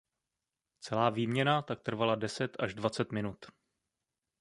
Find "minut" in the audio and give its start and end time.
3.11-3.45